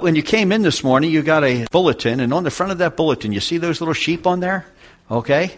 [0.00, 2.78] When you came in this morning, you got a bulletin, and on the front of
[2.78, 4.64] that bulletin, you see those little sheep on there?
[5.10, 5.50] Okay?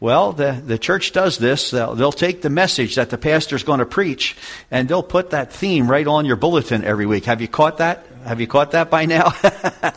[0.00, 1.70] Well, the, the church does this.
[1.70, 4.36] They'll, they'll take the message that the pastor's going to preach,
[4.68, 7.26] and they'll put that theme right on your bulletin every week.
[7.26, 8.04] Have you caught that?
[8.24, 9.32] Have you caught that by now?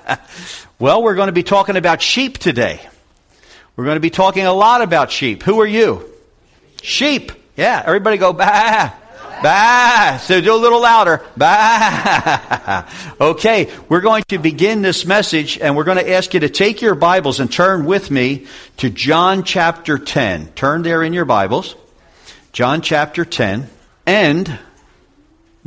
[0.80, 2.88] well, we're going to be talking about sheep today.
[3.76, 5.42] We're going to be talking a lot about sheep.
[5.42, 6.08] Who are you?
[6.84, 7.32] Sheep.
[7.56, 8.94] Yeah, everybody go, bah.
[9.42, 10.18] Bah.
[10.18, 11.24] So do a little louder.
[11.36, 12.90] Bah.
[13.22, 16.82] okay, we're going to begin this message and we're going to ask you to take
[16.82, 18.48] your Bibles and turn with me
[18.78, 20.54] to John chapter 10.
[20.54, 21.76] Turn there in your Bibles.
[22.52, 23.70] John chapter 10.
[24.06, 24.60] And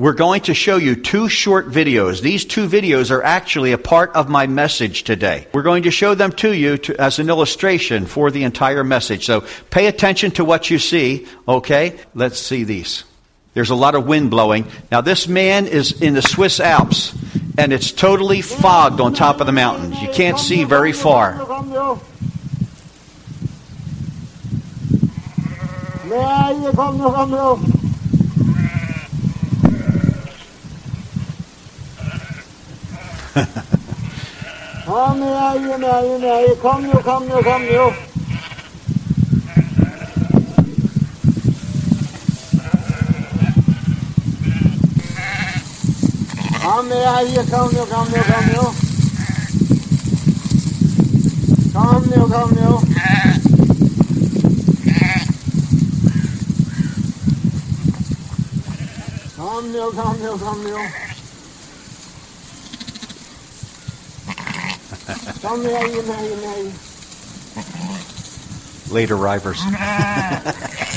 [0.01, 2.23] we're going to show you two short videos.
[2.23, 5.47] These two videos are actually a part of my message today.
[5.53, 9.27] We're going to show them to you to, as an illustration for the entire message.
[9.27, 12.01] So pay attention to what you see, okay?
[12.15, 13.05] Let's see these.
[13.53, 14.67] There's a lot of wind blowing.
[14.93, 17.17] Now, this man is in the Swiss Alps,
[17.59, 20.01] and it's totally fogged on top of the mountains.
[20.01, 21.39] You can't see very far.
[21.45, 21.71] Kom
[36.89, 38.10] nu, kom nu, nu,
[46.81, 46.95] kom nu.
[46.95, 48.63] Kom nu, Helge, kom nu, kom nu, kom nu.
[51.73, 52.79] Kom nu, kom nu.
[59.37, 60.77] Kom nu, kom nu, kom nu.
[65.43, 66.73] Kom nu, Helge, nej, nej.
[68.91, 69.61] Late arrivers.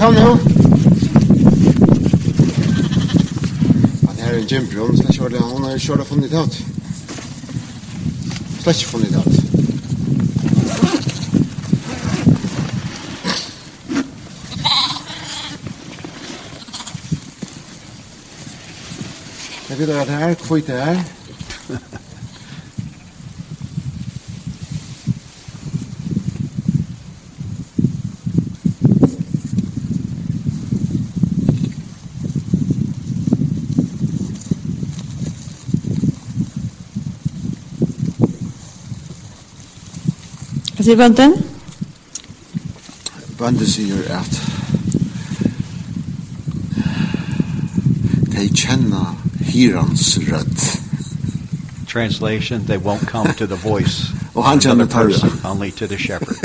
[0.00, 0.20] kom nu.
[4.00, 6.64] Ja, det här är en gymbron, så jag körde, hon har kört och funnit ut.
[8.62, 9.44] Släck funnit ut.
[19.68, 21.17] Jag vet att det här, kvitt det här.
[40.88, 41.34] sier bønden?
[43.38, 44.38] Bønden sier at
[48.32, 50.80] de kjenner hirans rødt.
[51.88, 55.50] Translation, they won't come to the voice Og han kjenner tarra.
[55.50, 56.36] Only to the shepherd.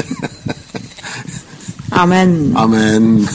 [2.03, 2.57] Amen.
[2.57, 3.27] Amen.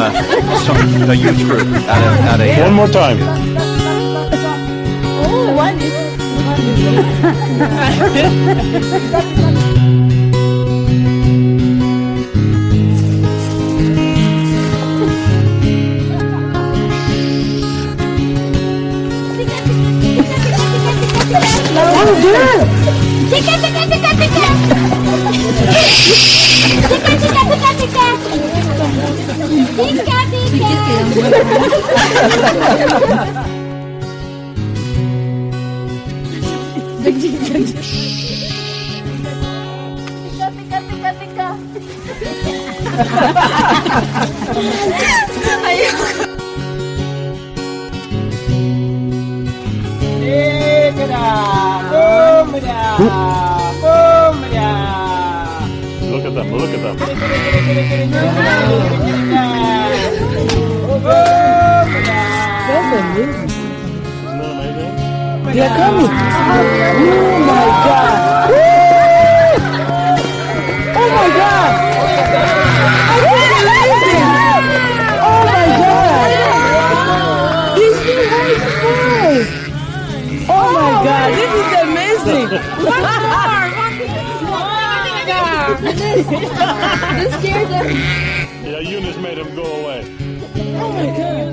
[0.00, 0.10] Uh,
[0.64, 3.18] some a youth group out of out of One more time.
[5.22, 6.10] Oh, one is.
[23.30, 24.46] Tika, tika, tika, tika.
[26.88, 28.49] Tika,
[30.60, 31.70] tika, tika, tika.
[37.02, 37.82] Tika, tika.
[40.30, 41.46] Tika, tika, tika, tika.
[56.10, 58.10] Look at them, look at them.
[62.68, 63.50] That's amazing.
[65.54, 66.06] They're coming.
[66.06, 66.14] Oh
[67.46, 68.14] my God.
[70.96, 71.70] Oh my God.
[73.10, 74.24] I can't believe it.
[75.26, 76.28] Oh my God.
[77.82, 79.52] It's the right voice.
[80.48, 81.28] Oh my God.
[81.34, 82.48] This is amazing.
[82.86, 83.66] One more.
[83.80, 83.96] One
[84.46, 84.70] more.
[87.18, 87.86] This scared them.
[88.64, 90.00] Yeah, Eunice made him go away.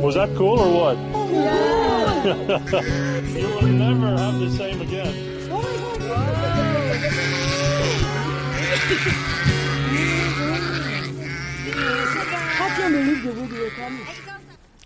[0.01, 0.97] Was that cool or what?
[2.27, 5.27] you will never have the same again.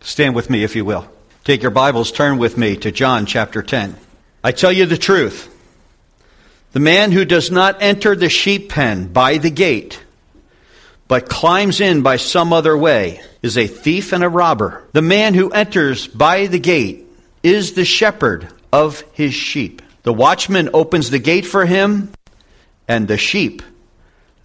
[0.02, 1.08] Stand with me, if you will.
[1.44, 3.96] Take your Bibles, turn with me to John chapter 10.
[4.44, 5.48] I tell you the truth.
[6.74, 10.04] The man who does not enter the sheep pen by the gate,
[11.12, 14.82] but climbs in by some other way, is a thief and a robber.
[14.94, 17.06] The man who enters by the gate
[17.44, 19.82] is the shepherd of his sheep.
[20.04, 22.14] The watchman opens the gate for him,
[22.88, 23.62] and the sheep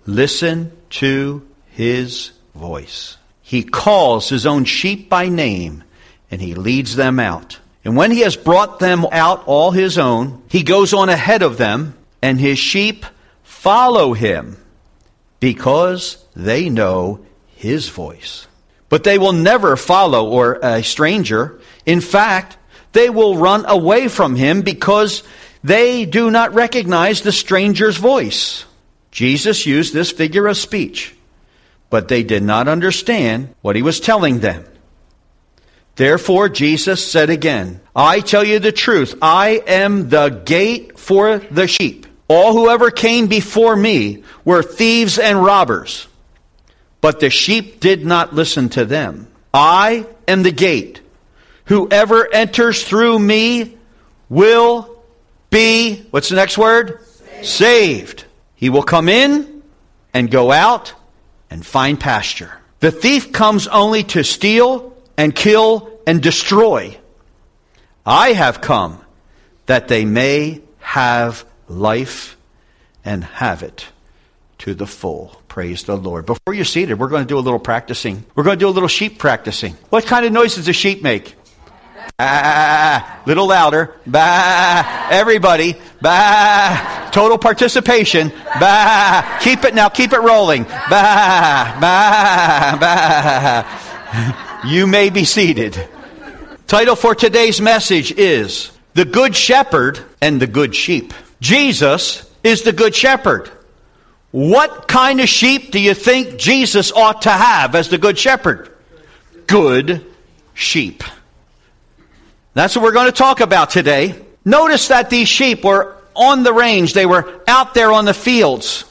[0.07, 3.17] listen to his voice.
[3.43, 5.85] He calls his own sheep by name
[6.33, 7.61] and he leads them out.
[7.85, 11.59] And when he has brought them out, all his own, he goes on ahead of
[11.59, 13.07] them and his sheep
[13.45, 14.57] follow him
[15.41, 17.21] because they know
[17.57, 18.47] his voice.
[18.89, 21.59] But they will never follow or a stranger.
[21.85, 22.57] In fact,
[22.93, 25.23] they will run away from him because
[25.65, 28.65] they do not recognize the stranger's voice.
[29.11, 31.15] Jesus used this figure of speech,
[31.91, 34.65] but they did not understand what he was telling them.
[35.97, 41.67] Therefore, Jesus said again, I tell you the truth, I am the gate for the
[41.67, 42.07] sheep.
[42.29, 46.09] All who ever came before me were thieves and robbers,
[47.01, 49.29] but the sheep did not listen to them.
[49.55, 51.01] I am the gate.
[51.67, 53.77] Whoever enters through me
[54.29, 55.03] will
[55.51, 57.01] be, what's the next word?
[57.43, 58.25] Saved.
[58.57, 59.63] He will come in
[60.13, 60.95] and go out
[61.51, 62.53] and find pasture.
[62.81, 66.99] The thief comes only to steal and kill and destroy.
[68.05, 69.01] I have come
[69.67, 72.37] that they may have life
[73.05, 73.89] and have it
[74.59, 75.41] to the full.
[75.49, 76.27] Praise the Lord.
[76.27, 78.25] Before you're seated, we're going to do a little practicing.
[78.35, 79.75] We're going to do a little sheep practicing.
[79.91, 81.35] What kind of noise does a sheep make?
[82.19, 83.95] Ah, little louder.
[84.07, 85.09] Bah.
[85.11, 85.77] Everybody.
[86.01, 87.11] Bah.
[87.13, 88.31] Total participation.
[88.61, 89.39] Bah.
[89.41, 89.89] Keep it now.
[89.89, 90.65] Keep it rolling.
[90.65, 91.77] Bah.
[91.81, 92.77] Bah.
[92.81, 93.83] Bah.
[94.67, 95.89] You may be seated.
[96.67, 101.13] Title for today's message is The Good Shepherd and the Good Sheep.
[101.41, 103.51] Jesus is the Good Shepherd.
[104.31, 108.71] What kind of sheep do you think Jesus ought to have as the Good Shepherd?
[109.47, 110.05] Good
[110.55, 111.03] sheep.
[112.55, 114.15] That's what we're going to talk about today.
[114.45, 118.85] Notice that these sheep were on the range, they were out there on the fields.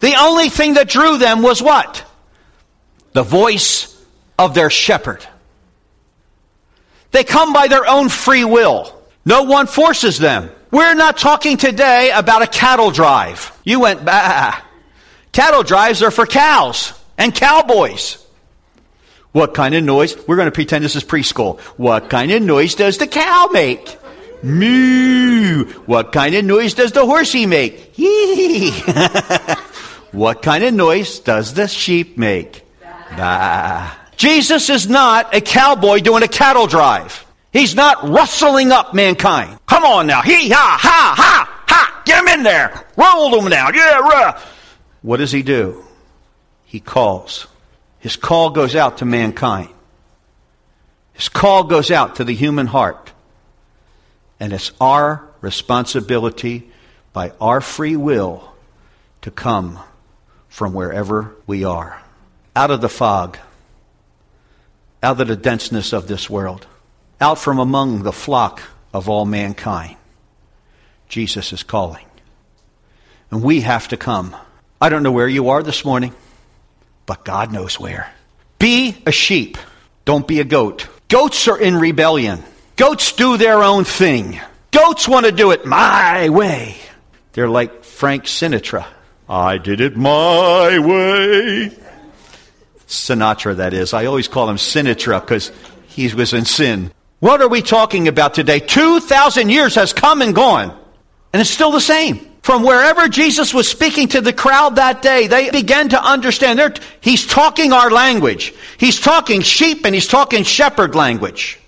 [0.00, 2.04] The only thing that drew them was what?
[3.12, 3.94] The voice
[4.38, 5.26] of their shepherd.
[7.10, 8.94] They come by their own free will.
[9.24, 10.50] No one forces them.
[10.70, 13.52] We're not talking today about a cattle drive.
[13.64, 14.60] You went, bah.
[15.32, 18.24] Cattle drives are for cows and cowboys.
[19.32, 20.16] What kind of noise?
[20.26, 21.60] We're going to pretend this is preschool.
[21.78, 23.98] What kind of noise does the cow make?
[24.42, 25.64] Moo.
[25.86, 27.94] What kind of noise does the horsey make?
[27.94, 28.70] Hee.
[30.12, 32.62] what kind of noise does the sheep make?
[33.16, 33.94] Bah.
[34.16, 37.24] Jesus is not a cowboy doing a cattle drive.
[37.52, 39.58] He's not rustling up mankind.
[39.66, 40.22] Come on now.
[40.22, 42.02] Hee ha ha ha ha.
[42.04, 42.84] Get him in there.
[42.96, 43.74] Roll them down.
[43.74, 44.40] Yeah, rah.
[45.02, 45.84] What does he do?
[46.64, 47.46] He calls.
[48.00, 49.70] His call goes out to mankind.
[51.14, 53.12] His call goes out to the human heart.
[54.38, 56.70] And it's our responsibility
[57.12, 58.52] by our free will
[59.22, 59.78] to come
[60.48, 62.00] from wherever we are.
[62.54, 63.38] Out of the fog,
[65.02, 66.66] out of the denseness of this world,
[67.20, 69.96] out from among the flock of all mankind.
[71.08, 72.06] Jesus is calling.
[73.30, 74.36] And we have to come.
[74.80, 76.14] I don't know where you are this morning,
[77.06, 78.10] but God knows where.
[78.58, 79.58] Be a sheep.
[80.04, 80.88] Don't be a goat.
[81.08, 82.42] Goats are in rebellion.
[82.76, 84.40] Goats do their own thing.
[84.70, 86.76] Goats want to do it my way.
[87.32, 88.86] They're like Frank Sinatra.
[89.28, 91.76] I did it my way.
[92.86, 93.92] Sinatra, that is.
[93.92, 95.52] I always call him Sinatra because
[95.88, 96.90] he was in sin.
[97.20, 98.60] What are we talking about today?
[98.60, 100.70] 2,000 years has come and gone,
[101.32, 102.24] and it's still the same.
[102.42, 106.58] From wherever Jesus was speaking to the crowd that day, they began to understand.
[106.58, 108.54] They're, he's talking our language.
[108.78, 111.58] He's talking sheep and he's talking shepherd language.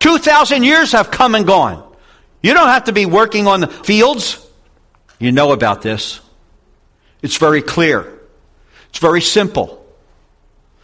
[0.00, 1.84] 2,000 years have come and gone.
[2.42, 4.44] You don't have to be working on the fields.
[5.20, 6.20] You know about this.
[7.22, 8.18] It's very clear.
[8.90, 9.86] It's very simple.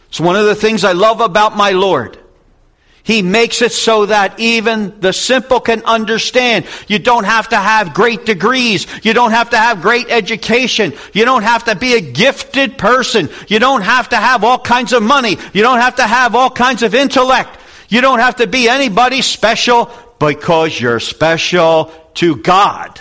[0.07, 2.17] It's one of the things I love about my Lord.
[3.05, 6.65] He makes it so that even the simple can understand.
[6.87, 8.87] You don't have to have great degrees.
[9.03, 10.91] You don't have to have great education.
[11.13, 13.29] You don't have to be a gifted person.
[13.47, 15.37] You don't have to have all kinds of money.
[15.53, 17.59] You don't have to have all kinds of intellect.
[17.89, 22.99] You don't have to be anybody special because you're special to God.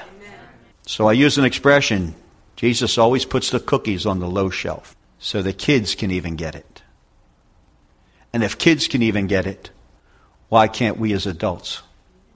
[0.87, 2.15] So I use an expression.
[2.57, 6.55] Jesus always puts the cookies on the low shelf so the kids can even get
[6.55, 6.83] it.
[8.35, 9.71] And if kids can even get it,
[10.55, 11.83] why can't we as adults?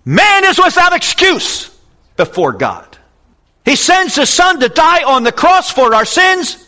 [0.05, 1.71] Man is without excuse
[2.17, 2.99] before God.
[3.65, 6.67] He sends his son to die on the cross for our sins.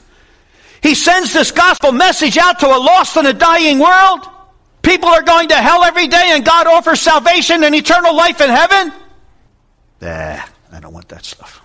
[0.81, 4.29] He sends this gospel message out to a lost and a dying world.
[4.83, 8.49] People are going to hell every day and God offers salvation and eternal life in
[8.49, 8.93] heaven.
[10.01, 11.61] Nah, I don't want that stuff.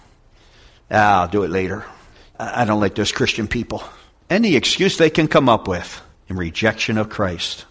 [0.89, 1.85] I'll do it later.
[2.39, 3.83] I don't like those Christian people.
[4.31, 7.65] Any excuse they can come up with in rejection of Christ.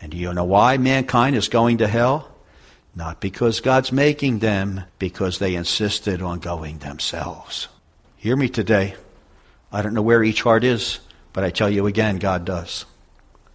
[0.00, 2.30] And do you know why mankind is going to hell?
[2.94, 7.68] Not because God's making them, because they insisted on going themselves.
[8.16, 8.94] Hear me today.
[9.72, 10.98] I don't know where each heart is,
[11.32, 12.86] but I tell you again, God does.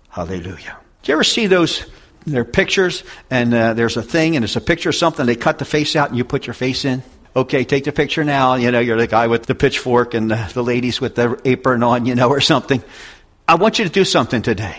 [0.09, 0.77] Hallelujah.
[1.01, 1.85] Do you ever see those?
[2.25, 5.25] They're pictures, and uh, there's a thing, and it's a picture of something.
[5.25, 7.03] They cut the face out, and you put your face in.
[7.35, 8.55] Okay, take the picture now.
[8.55, 11.83] You know, you're the guy with the pitchfork and the, the ladies with the apron
[11.83, 12.81] on, you know, or something.
[13.47, 14.77] I want you to do something today.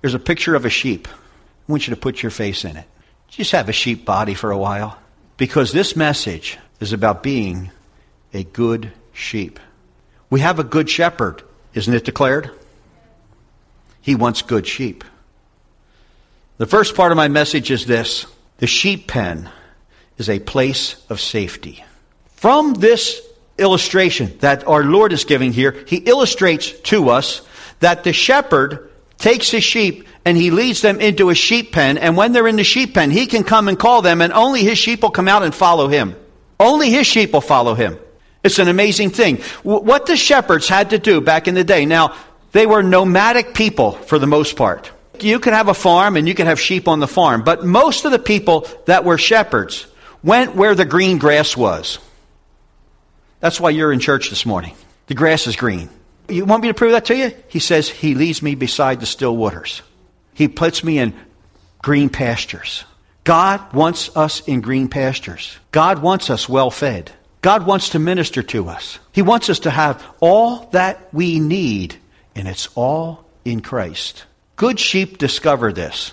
[0.00, 1.08] There's a picture of a sheep.
[1.08, 2.86] I want you to put your face in it.
[3.28, 4.98] Just have a sheep body for a while.
[5.36, 7.70] Because this message is about being
[8.34, 9.60] a good sheep.
[10.28, 11.42] We have a good shepherd,
[11.74, 12.50] isn't it declared?
[14.00, 15.04] He wants good sheep.
[16.58, 18.26] The first part of my message is this
[18.58, 19.50] the sheep pen
[20.18, 21.84] is a place of safety.
[22.36, 23.22] From this
[23.58, 27.42] illustration that our Lord is giving here, he illustrates to us
[27.80, 28.89] that the shepherd
[29.20, 31.96] takes his sheep and he leads them into a sheep pen.
[31.96, 34.64] And when they're in the sheep pen, he can come and call them, and only
[34.64, 36.16] his sheep will come out and follow him.
[36.58, 37.98] Only his sheep will follow him.
[38.42, 39.36] It's an amazing thing.
[39.62, 41.86] What the shepherds had to do back in the day.
[41.86, 42.16] Now,
[42.52, 44.90] they were nomadic people for the most part.
[45.20, 48.04] You could have a farm and you could have sheep on the farm, but most
[48.06, 49.86] of the people that were shepherds
[50.22, 51.98] went where the green grass was.
[53.40, 54.74] That's why you're in church this morning.
[55.06, 55.88] The grass is green.
[56.30, 57.32] You want me to prove that to you?
[57.48, 59.82] He says, He leads me beside the still waters.
[60.34, 61.14] He puts me in
[61.82, 62.84] green pastures.
[63.24, 65.58] God wants us in green pastures.
[65.72, 67.12] God wants us well fed.
[67.42, 68.98] God wants to minister to us.
[69.12, 71.96] He wants us to have all that we need,
[72.34, 74.24] and it's all in Christ.
[74.56, 76.12] Good sheep discover this.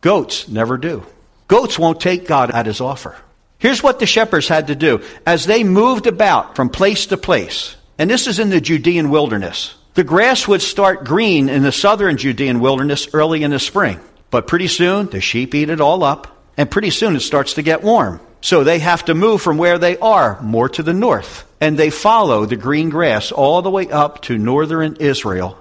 [0.00, 1.04] Goats never do.
[1.48, 3.16] Goats won't take God at his offer.
[3.58, 5.02] Here's what the shepherds had to do.
[5.24, 9.74] As they moved about from place to place, and this is in the Judean wilderness,
[9.94, 13.98] the grass would start green in the southern Judean wilderness early in the spring.
[14.30, 17.62] But pretty soon, the sheep eat it all up, and pretty soon it starts to
[17.62, 18.20] get warm.
[18.42, 21.44] So they have to move from where they are more to the north.
[21.60, 25.58] And they follow the green grass all the way up to northern Israel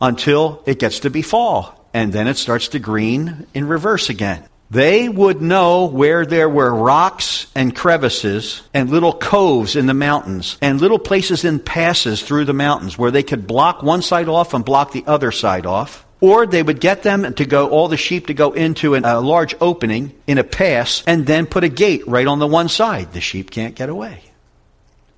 [0.00, 1.88] until it gets to be fall.
[1.94, 4.44] And then it starts to green in reverse again.
[4.70, 10.58] They would know where there were rocks and crevices and little coves in the mountains
[10.60, 14.54] and little places in passes through the mountains where they could block one side off
[14.54, 16.04] and block the other side off.
[16.20, 19.20] Or they would get them to go, all the sheep to go into an, a
[19.20, 23.12] large opening in a pass and then put a gate right on the one side.
[23.12, 24.22] The sheep can't get away.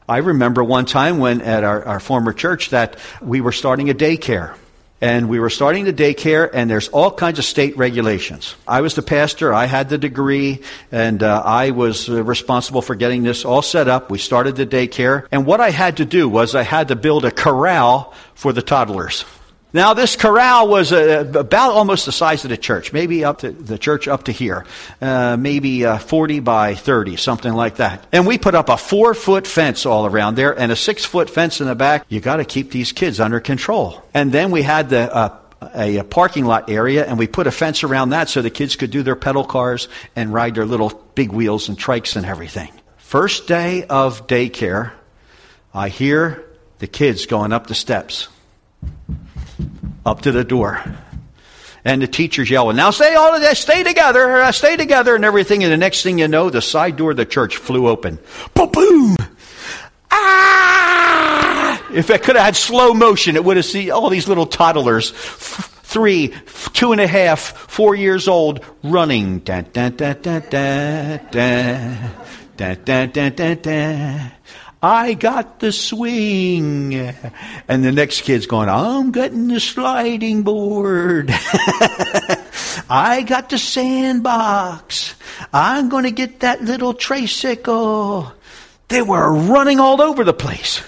[0.09, 3.95] I remember one time when at our, our former church that we were starting a
[3.95, 4.57] daycare
[5.00, 8.57] and we were starting the daycare, and there's all kinds of state regulations.
[8.67, 12.95] I was the pastor, I had the degree, and uh, I was uh, responsible for
[12.95, 14.11] getting this all set up.
[14.11, 17.25] We started the daycare, and what I had to do was I had to build
[17.25, 19.25] a corral for the toddlers.
[19.72, 23.50] Now, this corral was uh, about almost the size of the church, maybe up to
[23.50, 24.64] the church up to here,
[25.02, 28.06] uh, maybe uh, 40 by 30, something like that.
[28.10, 31.28] And we put up a four foot fence all around there and a six foot
[31.28, 32.06] fence in the back.
[32.08, 34.02] You got to keep these kids under control.
[34.14, 35.38] And then we had the uh,
[35.75, 38.76] a, a, parking lot area, and we put a fence around that so the kids
[38.76, 42.70] could do their pedal cars and ride their little big wheels and trikes and everything.
[42.96, 44.92] First day of daycare,
[45.75, 46.44] I hear
[46.78, 48.28] the kids going up the steps
[50.05, 50.83] up to the door.
[51.85, 55.25] And the teacher's yelling, now stay all of this, stay together, uh, stay together and
[55.25, 55.62] everything.
[55.62, 58.19] And the next thing you know, the side door of the church flew open.
[58.55, 59.17] Boom, boom.
[60.11, 61.83] Ah!
[61.93, 65.11] If I could have had slow motion, it would have seen all these little toddlers,
[65.11, 66.35] three,
[66.75, 69.38] two and a half, four years old, running.
[69.38, 71.97] Da, da, da, da, da, da,
[72.57, 74.31] da, da, da, da, da.
[74.82, 76.94] I got the swing.
[77.66, 81.30] And the next kid's going, I'm getting the sliding board.
[82.90, 85.16] I got the sandbox.
[85.52, 88.32] I'm going to get that little tricycle.
[88.88, 90.82] They were running all over the place.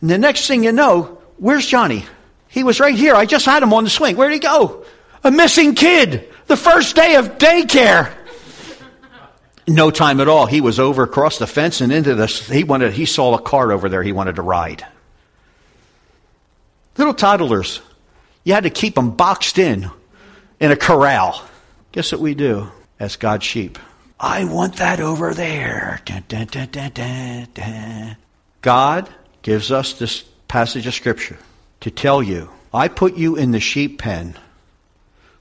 [0.00, 2.04] And the next thing you know, where's Johnny?
[2.48, 3.14] He was right here.
[3.14, 4.16] I just had him on the swing.
[4.16, 4.84] Where'd he go?
[5.22, 6.28] A missing kid.
[6.46, 8.12] The first day of daycare.
[9.68, 10.46] No time at all.
[10.46, 12.48] He was over across the fence and into this.
[12.48, 12.92] He wanted.
[12.92, 14.02] He saw a car over there.
[14.02, 14.86] He wanted to ride.
[16.96, 17.80] Little toddlers,
[18.44, 19.90] you had to keep them boxed in
[20.60, 21.42] in a corral.
[21.92, 23.78] Guess what we do as God's sheep?
[24.18, 26.00] I want that over there.
[26.04, 28.16] Dun, dun, dun.
[28.62, 29.10] God
[29.42, 31.38] gives us this passage of Scripture
[31.80, 34.36] to tell you, I put you in the sheep pen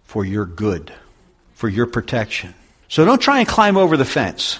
[0.03, 0.91] for your good,
[1.53, 2.53] for your protection.
[2.87, 4.59] So don't try and climb over the fence.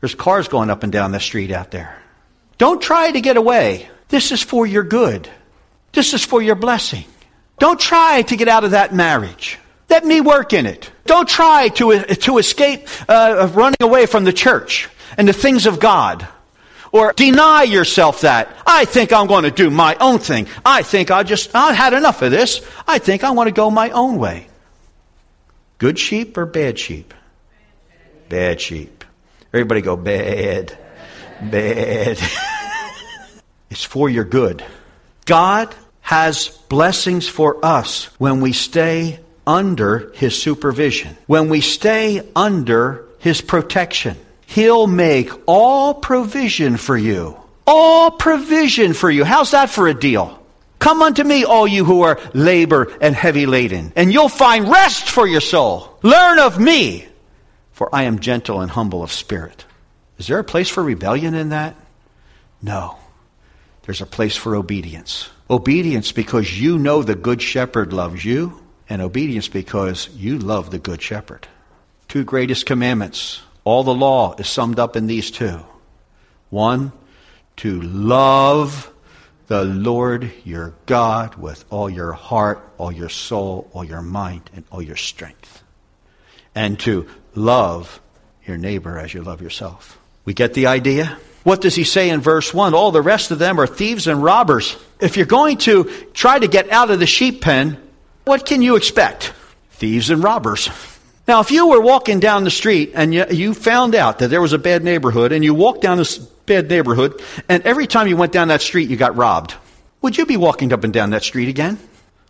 [0.00, 2.00] There's cars going up and down the street out there.
[2.56, 3.88] Don't try to get away.
[4.08, 5.28] This is for your good.
[5.92, 7.04] This is for your blessing.
[7.58, 9.58] Don't try to get out of that marriage.
[9.88, 10.90] Let me work in it.
[11.06, 15.80] Don't try to, to escape uh, running away from the church and the things of
[15.80, 16.26] God.
[16.92, 18.54] Or deny yourself that.
[18.66, 20.46] I think I'm going to do my own thing.
[20.64, 22.66] I think I just, I've had enough of this.
[22.86, 24.46] I think I want to go my own way.
[25.78, 27.14] Good sheep or bad sheep?
[28.28, 29.04] Bad sheep.
[29.52, 30.76] Everybody go, bad.
[31.40, 32.18] Bad.
[33.70, 34.64] it's for your good.
[35.24, 43.06] God has blessings for us when we stay under His supervision, when we stay under
[43.20, 44.16] His protection.
[44.46, 47.36] He'll make all provision for you.
[47.66, 49.24] All provision for you.
[49.24, 50.37] How's that for a deal?
[50.78, 55.10] Come unto me, all you who are labor and heavy laden, and you'll find rest
[55.10, 55.98] for your soul.
[56.02, 57.06] Learn of me,
[57.72, 59.64] for I am gentle and humble of spirit.
[60.18, 61.74] Is there a place for rebellion in that?
[62.62, 62.96] No.
[63.82, 65.30] There's a place for obedience.
[65.48, 70.78] Obedience because you know the Good Shepherd loves you, and obedience because you love the
[70.78, 71.46] Good Shepherd.
[72.06, 73.40] Two greatest commandments.
[73.64, 75.60] All the law is summed up in these two.
[76.50, 76.92] One,
[77.56, 78.92] to love
[79.48, 84.64] the Lord your God with all your heart, all your soul, all your mind, and
[84.70, 85.62] all your strength.
[86.54, 88.00] And to love
[88.46, 89.98] your neighbor as you love yourself.
[90.24, 91.18] We get the idea?
[91.44, 92.74] What does he say in verse 1?
[92.74, 94.76] All the rest of them are thieves and robbers.
[95.00, 97.80] If you're going to try to get out of the sheep pen,
[98.24, 99.32] what can you expect?
[99.70, 100.68] Thieves and robbers.
[101.26, 104.42] Now, if you were walking down the street and you, you, found out that there
[104.42, 108.16] was a bad neighborhood and you walked down this bad neighborhood and every time you
[108.16, 109.54] went down that street you got robbed,
[110.02, 111.78] would you be walking up and down that street again?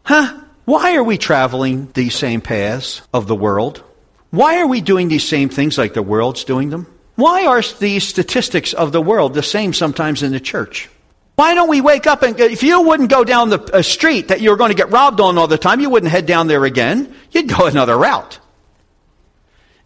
[0.02, 0.40] Huh?
[0.64, 3.82] Why are we traveling these same paths of the world?
[4.30, 6.86] Why are we doing these same things like the world's doing them?
[7.14, 10.88] Why are these statistics of the world the same sometimes in the church?
[11.36, 14.40] Why don't we wake up and, if you wouldn't go down the uh, street that
[14.40, 16.64] you were going to get robbed on all the time, you wouldn't head down there
[16.64, 17.14] again.
[17.30, 18.38] You'd go another route.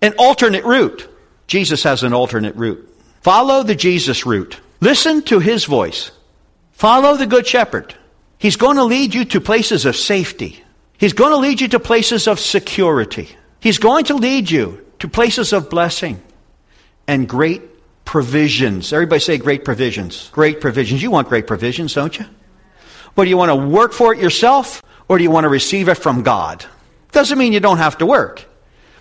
[0.00, 1.08] An alternate route.
[1.46, 2.91] Jesus has an alternate route.
[3.22, 4.58] Follow the Jesus route.
[4.80, 6.10] Listen to his voice.
[6.72, 7.94] Follow the Good Shepherd.
[8.38, 10.62] He's going to lead you to places of safety.
[10.98, 13.28] He's going to lead you to places of security.
[13.60, 16.20] He's going to lead you to places of blessing
[17.06, 17.62] and great
[18.04, 18.92] provisions.
[18.92, 20.28] Everybody say great provisions.
[20.32, 21.00] Great provisions.
[21.00, 22.26] You want great provisions, don't you?
[23.14, 25.88] But do you want to work for it yourself or do you want to receive
[25.88, 26.64] it from God?
[27.12, 28.44] Doesn't mean you don't have to work.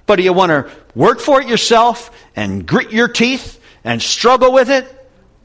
[0.05, 4.51] But do you want to work for it yourself and grit your teeth and struggle
[4.51, 4.85] with it?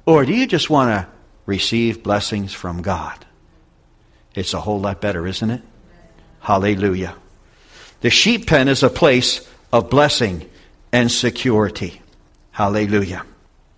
[0.04, 1.08] Or do you just want to
[1.46, 3.24] receive blessings from God?
[4.34, 5.62] It's a whole lot better, isn't it?
[6.40, 7.16] Hallelujah.
[8.00, 10.48] The sheep pen is a place of blessing
[10.92, 12.00] and security.
[12.52, 13.24] Hallelujah.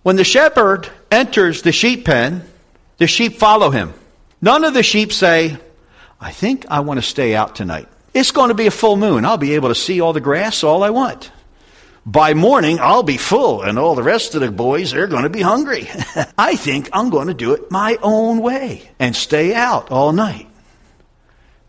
[0.03, 2.43] When the shepherd enters the sheep pen,
[2.97, 3.93] the sheep follow him.
[4.41, 5.57] None of the sheep say,
[6.21, 7.87] I think I want to stay out tonight.
[8.13, 9.25] It's going to be a full moon.
[9.25, 11.31] I'll be able to see all the grass all I want.
[12.11, 15.29] By morning, I'll be full, and all the rest of the boys, they're going to
[15.29, 15.87] be hungry.
[16.39, 20.47] I think I'm going to do it my own way and stay out all night.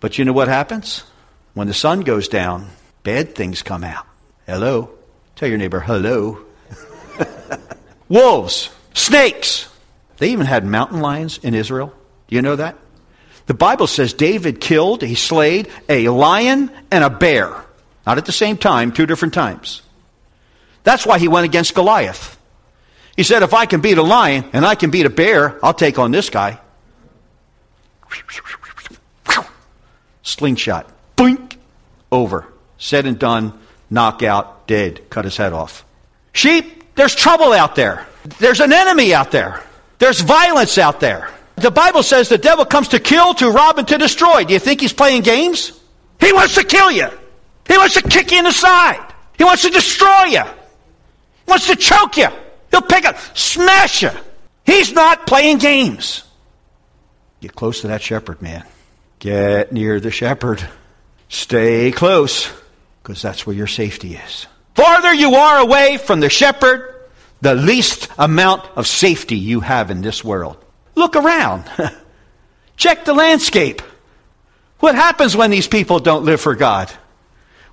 [0.01, 1.05] But you know what happens?
[1.53, 2.71] When the sun goes down,
[3.03, 4.07] bad things come out.
[4.47, 4.89] Hello?
[5.37, 6.43] Tell your neighbor, hello.
[8.09, 9.69] Wolves, snakes.
[10.17, 11.93] They even had mountain lions in Israel.
[12.29, 12.79] Do you know that?
[13.45, 17.63] The Bible says David killed, he slayed a lion and a bear.
[18.07, 19.83] Not at the same time, two different times.
[20.83, 22.39] That's why he went against Goliath.
[23.17, 25.75] He said, if I can beat a lion and I can beat a bear, I'll
[25.75, 26.59] take on this guy.
[30.23, 30.89] Slingshot.
[31.17, 31.57] Boink.
[32.11, 32.47] Over.
[32.79, 33.59] Said and done.
[33.91, 34.67] Knockout.
[34.67, 35.11] Dead.
[35.11, 35.85] Cut his head off.
[36.33, 38.07] Sheep, there's trouble out there.
[38.39, 39.63] There's an enemy out there.
[39.99, 41.29] There's violence out there.
[41.57, 44.45] The Bible says the devil comes to kill, to rob, and to destroy.
[44.45, 45.79] Do you think he's playing games?
[46.21, 47.09] He wants to kill you.
[47.69, 49.13] He wants to kick you in the side.
[49.37, 50.43] He wants to destroy you.
[51.51, 52.29] Wants to choke you.
[52.71, 54.11] He'll pick up, smash you.
[54.65, 56.23] He's not playing games.
[57.41, 58.65] Get close to that shepherd, man.
[59.19, 60.65] Get near the shepherd.
[61.29, 62.49] Stay close,
[63.03, 64.47] because that's where your safety is.
[64.77, 66.95] Farther you are away from the shepherd,
[67.41, 70.57] the least amount of safety you have in this world.
[70.95, 71.65] Look around.
[72.77, 73.83] Check the landscape.
[74.79, 76.91] What happens when these people don't live for God?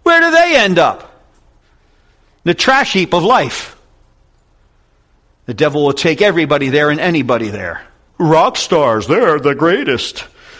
[0.02, 1.17] Where do they end up?
[2.48, 3.76] The trash heap of life.
[5.48, 7.86] The devil will take everybody there and anybody there.
[8.18, 10.20] Rock stars, they're the greatest.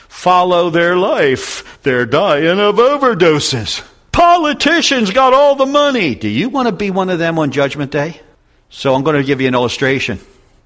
[0.10, 1.82] Follow their life.
[1.84, 3.88] They're dying of overdoses.
[4.12, 6.14] Politicians got all the money.
[6.14, 8.20] Do you want to be one of them on Judgment Day?
[8.68, 10.20] So I'm going to give you an illustration.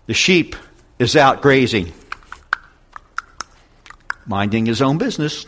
[0.07, 0.55] The sheep
[0.97, 1.93] is out grazing,
[4.25, 5.45] minding his own business.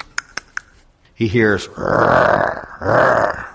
[1.16, 3.48] He hears, "Rrr, rrr."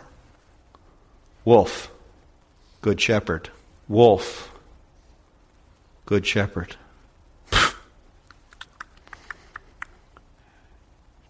[1.45, 1.93] Wolf,
[2.81, 3.51] good shepherd.
[3.88, 4.53] Wolf,
[6.07, 6.77] good shepherd.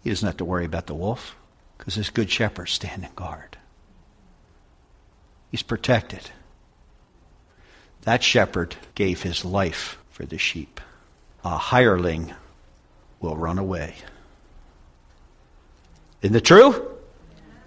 [0.03, 1.35] He doesn't have to worry about the wolf
[1.77, 3.57] because his good shepherd's standing guard.
[5.51, 6.31] He's protected.
[8.03, 10.79] That shepherd gave his life for the sheep.
[11.43, 12.33] A hireling
[13.19, 13.95] will run away.
[16.21, 16.97] Isn't it true?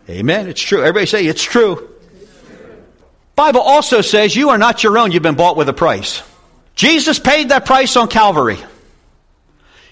[0.09, 0.49] Amen.
[0.49, 0.81] It's true.
[0.81, 1.91] Everybody say it's true.
[3.35, 5.12] Bible also says you are not your own.
[5.12, 6.23] You've been bought with a price.
[6.75, 8.59] Jesus paid that price on Calvary.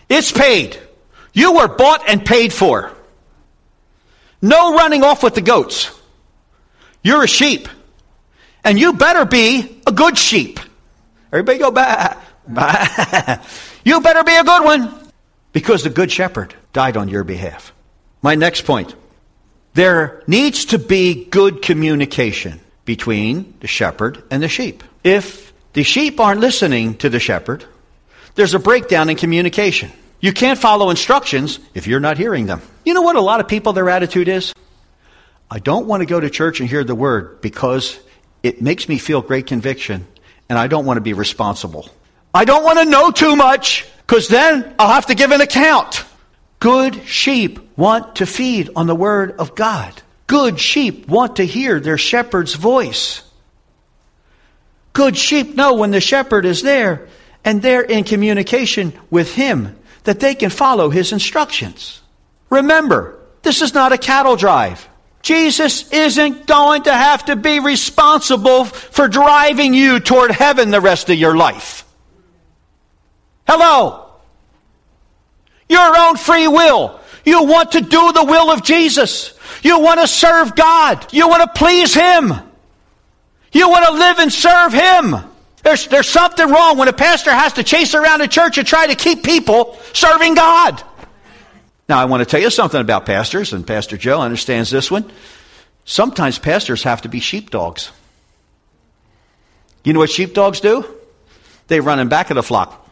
[0.08, 0.78] It's paid.
[1.32, 2.92] You were bought and paid for.
[4.42, 5.90] No running off with the goats.
[7.02, 7.68] You're a sheep.
[8.64, 10.60] And you better be a good sheep.
[11.32, 12.18] Everybody go back.
[13.84, 14.94] you better be a good one.
[15.52, 17.72] Because the good shepherd died on your behalf.
[18.22, 18.94] My next point.
[19.74, 24.82] There needs to be good communication between the shepherd and the sheep.
[25.04, 27.64] If the sheep aren't listening to the shepherd,
[28.34, 29.92] there's a breakdown in communication.
[30.18, 32.60] You can't follow instructions if you're not hearing them.
[32.84, 34.52] You know what a lot of people, their attitude is?
[35.48, 37.96] I don't want to go to church and hear the word because
[38.42, 40.04] it makes me feel great conviction
[40.48, 41.88] and I don't want to be responsible.
[42.34, 46.04] I don't want to know too much because then I'll have to give an account.
[46.58, 50.02] Good sheep want to feed on the word of God.
[50.30, 53.24] Good sheep want to hear their shepherd's voice.
[54.92, 57.08] Good sheep know when the shepherd is there
[57.44, 62.00] and they're in communication with him that they can follow his instructions.
[62.48, 64.88] Remember, this is not a cattle drive.
[65.20, 71.10] Jesus isn't going to have to be responsible for driving you toward heaven the rest
[71.10, 71.84] of your life.
[73.48, 74.12] Hello.
[75.68, 77.00] Your own free will.
[77.24, 79.34] You want to do the will of Jesus.
[79.62, 81.06] You want to serve God.
[81.12, 82.32] You want to please Him.
[83.52, 85.16] You want to live and serve Him.
[85.62, 88.86] There's, there's something wrong when a pastor has to chase around a church and try
[88.86, 90.82] to keep people serving God.
[91.88, 95.10] Now, I want to tell you something about pastors, and Pastor Joe understands this one.
[95.84, 97.90] Sometimes pastors have to be sheepdogs.
[99.82, 100.84] You know what sheepdogs do?
[101.66, 102.90] They run in back of the flock.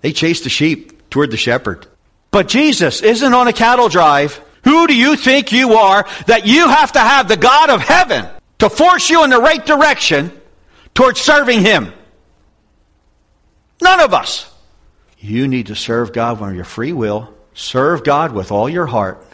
[0.00, 1.86] They chase the sheep toward the shepherd.
[2.34, 4.40] But Jesus isn't on a cattle drive.
[4.64, 8.26] Who do you think you are that you have to have the God of heaven
[8.58, 10.32] to force you in the right direction
[10.94, 11.92] towards serving Him?
[13.80, 14.52] None of us.
[15.20, 17.32] You need to serve God on your free will.
[17.54, 19.24] Serve God with all your heart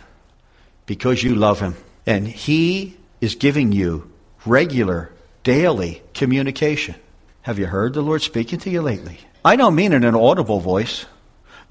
[0.84, 1.76] because you love Him.
[2.04, 4.12] And He is giving you
[4.44, 5.10] regular,
[5.42, 6.96] daily communication.
[7.40, 9.20] Have you heard the Lord speaking to you lately?
[9.42, 11.06] I don't mean in an audible voice,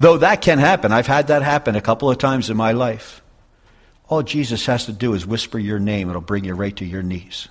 [0.00, 0.90] though that can happen.
[0.90, 3.22] I've had that happen a couple of times in my life.
[4.08, 7.02] All Jesus has to do is whisper your name, it'll bring you right to your
[7.02, 7.46] knees.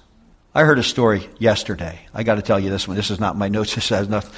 [0.54, 2.00] I heard a story yesterday.
[2.14, 2.98] I got to tell you this one.
[2.98, 3.76] This is not my notes.
[3.76, 4.34] This has nothing.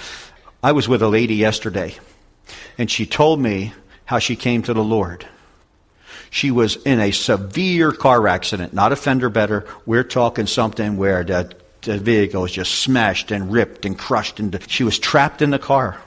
[0.62, 1.96] I was with a lady yesterday,
[2.78, 3.74] and she told me
[4.06, 5.26] how she came to the Lord.
[6.30, 9.66] She was in a severe car accident, not a fender better.
[9.86, 14.40] We're talking something where the, the vehicle was just smashed and ripped and crushed.
[14.40, 16.00] And she was trapped in the car.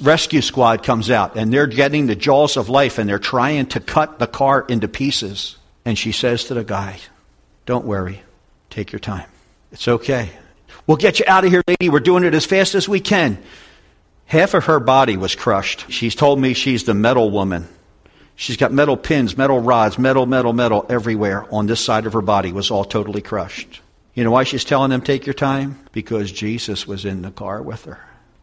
[0.00, 3.80] Rescue squad comes out, and they're getting the jaws of life, and they're trying to
[3.80, 5.56] cut the car into pieces.
[5.84, 6.98] And she says to the guy,
[7.66, 8.22] Don't worry,
[8.70, 9.28] take your time.
[9.72, 10.30] It's okay.
[10.86, 11.88] We'll get you out of here, lady.
[11.88, 13.42] We're doing it as fast as we can.
[14.26, 15.90] Half of her body was crushed.
[15.90, 17.68] She's told me she's the metal woman.
[18.36, 22.22] She's got metal pins, metal rods, metal, metal, metal everywhere on this side of her
[22.22, 23.80] body was all totally crushed.
[24.14, 25.78] You know why she's telling them take your time?
[25.92, 28.00] Because Jesus was in the car with her.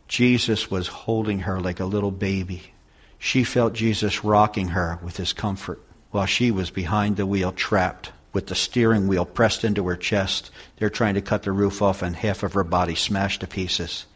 [0.10, 2.74] Jesus was holding her like a little baby.
[3.20, 8.12] She felt Jesus rocking her with his comfort while she was behind the wheel, trapped
[8.34, 10.50] with the steering wheel pressed into her chest.
[10.78, 14.08] They're trying to cut the roof off and half of her body smashed to pieces.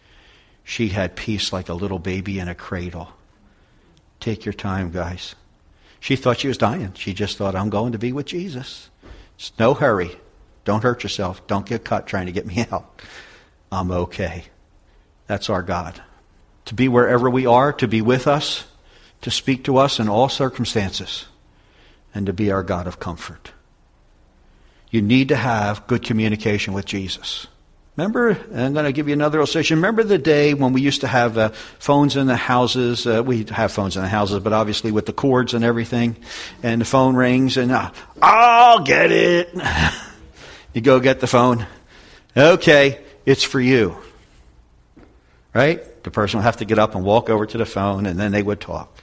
[0.64, 3.10] She had peace like a little baby in a cradle.
[4.20, 5.36] Take your time, guys.
[6.00, 6.94] She thought she was dying.
[6.96, 8.90] She just thought, I'm going to be with Jesus.
[9.36, 10.18] It's no hurry.
[10.66, 11.46] Don't hurt yourself.
[11.46, 13.00] Don't get cut trying to get me out.
[13.72, 14.46] I'm okay.
[15.34, 16.00] That's our God.
[16.66, 18.66] To be wherever we are, to be with us,
[19.22, 21.26] to speak to us in all circumstances,
[22.14, 23.52] and to be our God of comfort.
[24.92, 27.48] You need to have good communication with Jesus.
[27.98, 29.78] Remember, I'm going to give you another illustration.
[29.78, 33.08] Remember the day when we used to have uh, phones in the houses?
[33.08, 36.16] Uh, we have phones in the houses, but obviously with the cords and everything.
[36.62, 37.90] And the phone rings, and uh,
[38.22, 39.50] I'll get it.
[40.76, 41.66] you go get the phone.
[42.38, 43.98] Okay, it's for you.
[45.54, 46.04] Right?
[46.04, 48.32] The person would have to get up and walk over to the phone, and then
[48.32, 48.98] they would talk.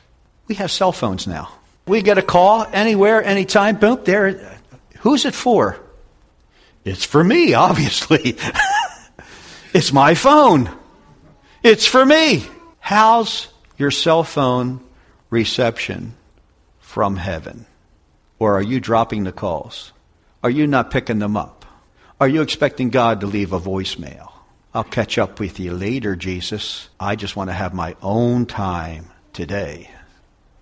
[0.49, 1.51] We have cell phones now.
[1.87, 3.77] We get a call anywhere, anytime.
[3.77, 4.59] Boom, there.
[5.01, 5.79] Who's it for?
[6.85, 8.37] It's for me, obviously.
[9.73, 10.71] it's my phone.
[11.63, 12.45] It's for me.
[12.81, 14.81] How's your cell phone
[15.31, 16.15] reception
[16.81, 17.67] from heaven?
[18.39, 19.93] Or are you dropping the calls?
[20.43, 21.65] Are you not picking them up?
[22.19, 24.30] Are you expecting God to leave a voicemail?
[24.73, 26.89] I'll catch up with you later, Jesus.
[26.99, 29.91] I just want to have my own time today.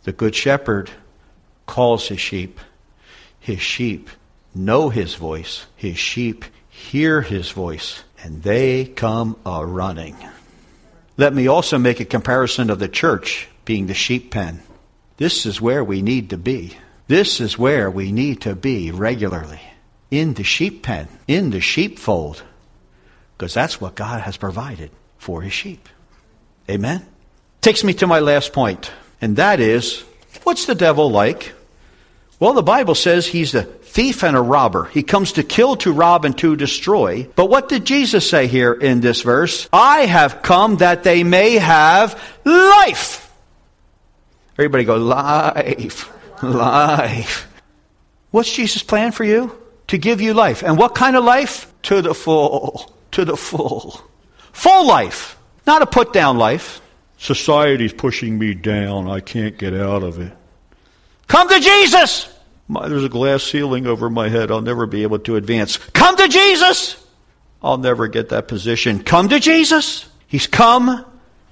[0.05, 0.91] The Good Shepherd
[1.67, 2.59] calls his sheep.
[3.39, 4.09] His sheep
[4.55, 5.67] know his voice.
[5.77, 10.17] His sheep hear his voice, and they come a running.
[11.19, 14.63] Let me also make a comparison of the church being the sheep pen.
[15.19, 16.79] This is where we need to be.
[17.09, 19.61] This is where we need to be regularly.
[20.11, 22.43] In the sheep pen, in the sheepfold,
[23.39, 25.89] because that's what God has provided for his sheep.
[26.69, 27.07] Amen?
[27.61, 30.03] Takes me to my last point, and that is
[30.43, 31.53] what's the devil like?
[32.41, 34.85] Well, the Bible says he's a thief and a robber.
[34.87, 37.29] He comes to kill, to rob, and to destroy.
[37.35, 39.69] But what did Jesus say here in this verse?
[39.73, 43.33] I have come that they may have life.
[44.55, 47.53] Everybody go, life, life.
[48.31, 49.57] What's Jesus' plan for you?
[49.89, 50.63] To give you life.
[50.63, 51.73] And what kind of life?
[51.83, 54.01] To the full, to the full.
[54.53, 55.39] Full life.
[55.67, 56.81] Not a put down life.
[57.19, 59.09] Society's pushing me down.
[59.09, 60.33] I can't get out of it.
[61.27, 62.33] Come to Jesus.
[62.69, 64.51] My, there's a glass ceiling over my head.
[64.51, 65.79] I'll never be able to advance.
[65.79, 67.05] Come to Jesus.
[67.63, 69.03] I'll never get that position.
[69.03, 70.07] Come to Jesus.
[70.27, 71.05] He's come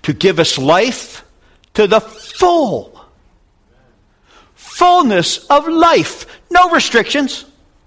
[0.03, 1.25] to give us life
[1.75, 3.01] to the full.
[4.55, 6.27] Fullness of life.
[6.51, 7.45] No restrictions.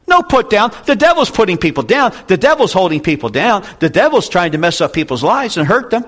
[0.10, 0.74] No put down.
[0.86, 2.13] The devil's putting people down.
[2.26, 3.63] The devil's holding people down.
[3.78, 6.04] The devil's trying to mess up people's lives and hurt them.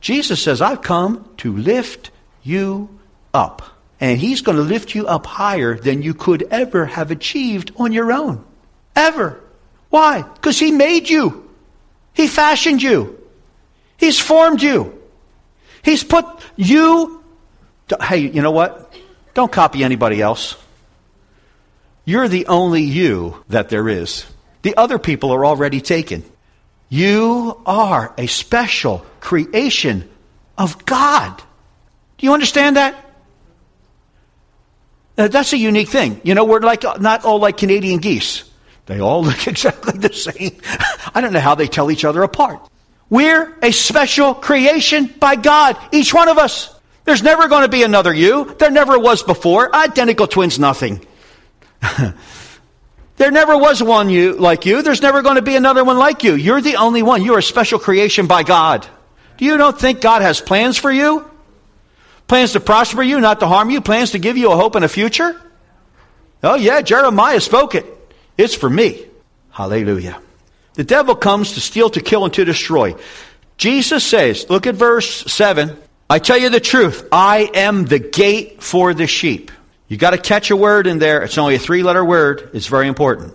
[0.00, 2.12] Jesus says, I've come to lift
[2.44, 2.88] you
[3.34, 3.62] up
[3.98, 7.92] and He's going to lift you up higher than you could ever have achieved on
[7.92, 8.44] your own.
[8.94, 9.40] Ever.
[9.90, 10.22] Why?
[10.22, 11.50] Because He made you.
[12.14, 13.18] He fashioned you.
[13.96, 14.96] He's formed you.
[15.82, 16.24] He's put
[16.56, 17.22] you.
[18.00, 18.94] Hey, you know what?
[19.34, 20.56] Don't copy anybody else.
[22.04, 24.26] You're the only you that there is.
[24.62, 26.24] The other people are already taken.
[26.88, 30.10] You are a special creation
[30.58, 31.36] of God.
[32.18, 33.06] Do you understand that?
[35.14, 36.20] That's a unique thing.
[36.24, 38.44] You know, we're like not all like Canadian geese.
[38.86, 40.60] They all look exactly the same.
[41.14, 42.60] I don't know how they tell each other apart.
[43.08, 46.74] We're a special creation by God, each one of us.
[47.04, 48.54] There's never going to be another you.
[48.58, 49.74] There never was before.
[49.74, 51.04] Identical twins, nothing.
[53.16, 54.82] there never was one you like you.
[54.82, 56.34] There's never going to be another one like you.
[56.34, 57.24] You're the only one.
[57.24, 58.86] You're a special creation by God.
[59.38, 61.28] Do you don't think God has plans for you?
[62.28, 63.80] Plans to prosper you, not to harm you.
[63.80, 65.40] Plans to give you a hope and a future.
[66.42, 67.86] Oh, yeah, Jeremiah spoke it.
[68.38, 69.04] It's for me.
[69.50, 70.20] Hallelujah.
[70.74, 72.94] The devil comes to steal, to kill, and to destroy.
[73.56, 75.76] Jesus says, look at verse 7.
[76.08, 79.50] I tell you the truth, I am the gate for the sheep.
[79.90, 81.24] You got to catch a word in there.
[81.24, 82.50] It's only a three letter word.
[82.54, 83.34] It's very important.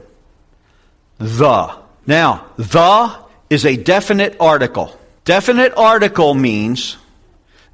[1.18, 1.78] The.
[2.08, 3.18] Now, the
[3.50, 4.98] is a definite article.
[5.26, 6.96] Definite article means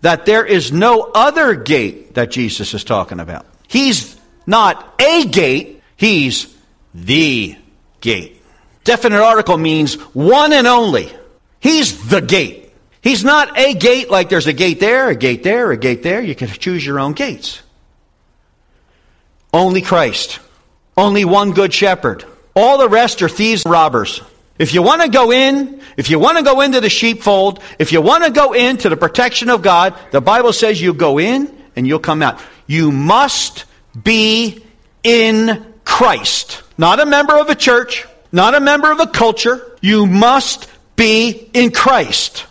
[0.02, 3.46] that there is no other gate that Jesus is talking about.
[3.68, 4.18] He's
[4.48, 6.52] not a gate, he's
[6.96, 7.56] the
[8.00, 8.42] gate.
[8.84, 11.14] Definite article means one and only.
[11.60, 12.74] He's the gate.
[13.02, 16.20] He's not a gate like there's a gate there, a gate there, a gate there.
[16.20, 17.62] You can choose your own gates.
[19.54, 20.40] Only Christ.
[20.98, 22.26] Only one good shepherd.
[22.56, 24.22] All the rest are thieves and robbers.
[24.58, 27.92] If you want to go in, if you want to go into the sheepfold, if
[27.92, 31.52] you want to go into the protection of God, the Bible says you go in
[31.76, 32.40] and you'll come out.
[32.68, 33.66] You must
[34.04, 34.64] be
[35.04, 36.62] in Christ.
[36.78, 39.78] Not a member of a church, not a member of a culture.
[39.82, 42.46] You must be in Christ.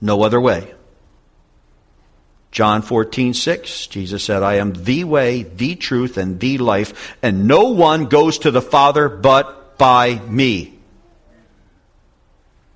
[0.00, 0.72] No other way.
[2.56, 7.46] John 14, 6, Jesus said, I am the way, the truth, and the life, and
[7.46, 10.78] no one goes to the Father but by me.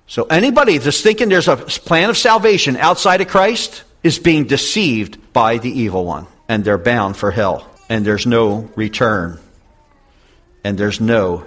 [0.05, 5.33] So anybody that's thinking there's a plan of salvation outside of Christ is being deceived
[5.33, 9.39] by the evil one, and they're bound for hell, and there's no return,
[10.63, 11.43] and there's no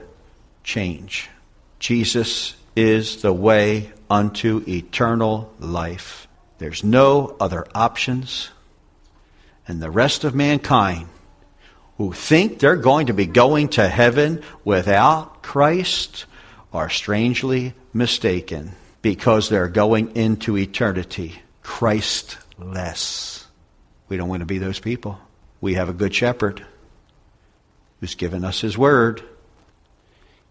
[0.64, 1.30] change.
[1.78, 6.23] Jesus is the way unto eternal life.
[6.64, 8.48] There's no other options.
[9.68, 11.08] And the rest of mankind
[11.98, 16.24] who think they're going to be going to heaven without Christ
[16.72, 18.72] are strangely mistaken
[19.02, 23.46] because they're going into eternity Christless.
[24.08, 25.18] We don't want to be those people.
[25.60, 26.64] We have a good shepherd
[28.00, 29.22] who's given us his word.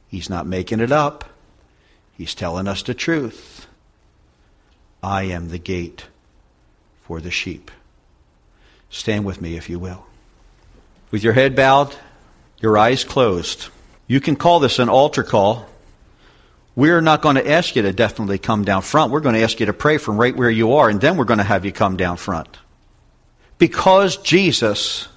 [0.09, 1.25] He's not making it up.
[2.15, 3.52] He's telling us the truth.
[5.03, 6.05] I am the gate
[7.03, 7.69] for the sheep.
[8.89, 10.05] Stand with me, if you will.
[11.11, 11.93] With your head bowed,
[12.61, 13.67] your eyes closed.
[14.07, 15.67] You can call this an altar call.
[16.75, 19.11] We're not going to ask you to definitely come down front.
[19.11, 21.25] We're going to ask you to pray from right where you are, and then we're
[21.25, 22.57] going to have you come down front.
[23.57, 25.07] Because Jesus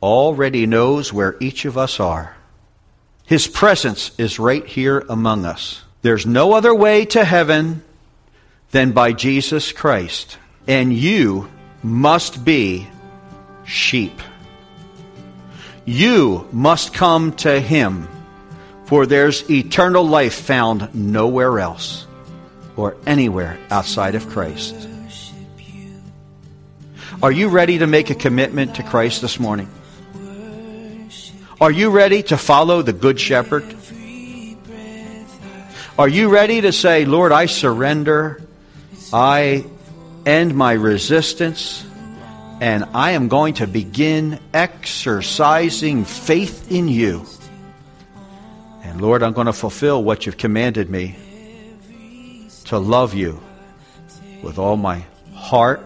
[0.00, 2.36] already knows where each of us are.
[3.26, 5.82] His presence is right here among us.
[6.02, 7.82] There's no other way to heaven
[8.70, 10.38] than by Jesus Christ.
[10.66, 11.48] And you
[11.82, 12.86] must be
[13.64, 14.20] sheep.
[15.84, 18.06] You must come to Him,
[18.84, 22.06] for there's eternal life found nowhere else
[22.76, 24.88] or anywhere outside of Christ.
[27.22, 29.68] Are you ready to make a commitment to Christ this morning?
[31.60, 33.76] Are you ready to follow the Good Shepherd?
[35.98, 38.40] Are you ready to say, Lord, I surrender
[39.12, 39.64] I
[40.24, 41.84] end my resistance
[42.60, 47.24] and I am going to begin exercising faith in you.
[48.82, 51.16] And Lord, I'm going to fulfill what you've commanded me
[52.66, 53.40] to love you
[54.42, 55.82] with all my heart,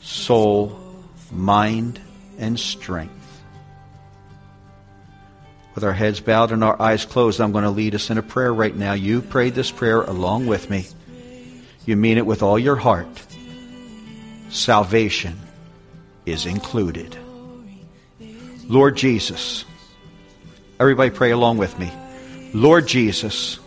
[0.00, 0.78] soul,
[1.30, 2.00] mind,
[2.38, 3.14] and strength.
[5.74, 8.22] With our heads bowed and our eyes closed, I'm going to lead us in a
[8.22, 8.94] prayer right now.
[8.94, 10.86] You prayed this prayer along with me
[11.90, 13.08] you mean it with all your heart,
[14.48, 15.36] salvation
[16.24, 17.16] is included.
[18.68, 19.64] Lord Jesus,
[20.78, 21.90] everybody pray along with me.
[22.54, 23.58] Lord Jesus,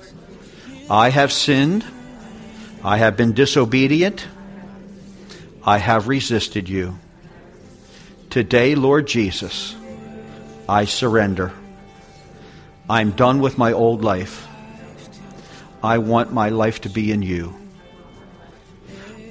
[0.89, 1.83] I have sinned.
[2.81, 4.25] I have been disobedient.
[5.65, 6.97] I have resisted you.
[8.29, 9.75] Today, Lord Jesus,
[10.67, 11.51] I surrender.
[12.89, 14.47] I'm done with my old life.
[15.83, 17.62] I want my life to be in you.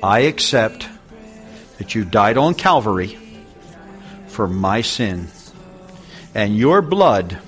[0.02, 0.88] I accept
[1.78, 3.18] that you died on Calvary
[4.26, 5.28] for my sin,
[6.34, 7.38] and your blood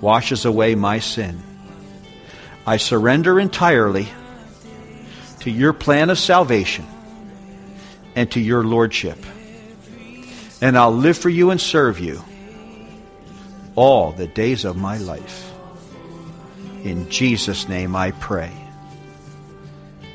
[0.00, 1.42] washes away my sin.
[2.66, 4.08] I surrender entirely
[5.40, 6.86] to your plan of salvation
[8.14, 9.18] and to your lordship.
[10.62, 12.22] And I'll live for you and serve you
[13.76, 15.52] all the days of my life.
[16.84, 18.52] In Jesus' name I pray.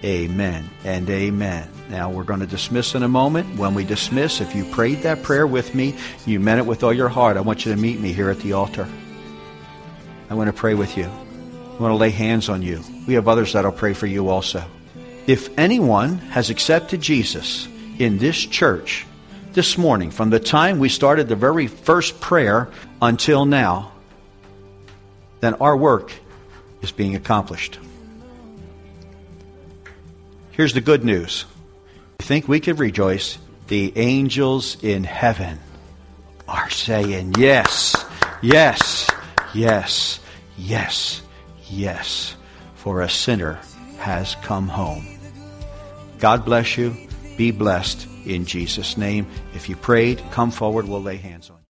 [0.06, 1.68] Amen and amen.
[1.90, 3.58] Now we're going to dismiss in a moment.
[3.58, 5.96] When we dismiss, if you prayed that prayer with me,
[6.28, 8.40] you meant it with all your heart, I want you to meet me here at
[8.40, 8.88] the altar.
[10.30, 11.06] I want to pray with you.
[11.06, 12.84] I want to lay hands on you.
[13.08, 14.64] We have others that'll pray for you also.
[15.26, 19.08] If anyone has accepted Jesus in this church
[19.54, 22.70] this morning, from the time we started the very first prayer
[23.02, 23.92] until now,
[25.40, 26.12] then our work
[26.84, 27.80] is being accomplished.
[30.56, 31.44] Here's the good news.
[32.22, 33.38] You think we could rejoice?
[33.68, 35.60] The angels in heaven
[36.48, 37.94] are saying, Yes,
[38.42, 39.10] yes,
[39.54, 40.22] yes,
[40.58, 41.22] yes,
[41.68, 42.38] yes,
[42.76, 43.60] for a sinner
[43.98, 45.06] has come home.
[46.20, 46.96] God bless you.
[47.36, 49.28] Be blessed in Jesus' name.
[49.54, 50.88] If you prayed, come forward.
[50.88, 51.55] We'll lay hands on you.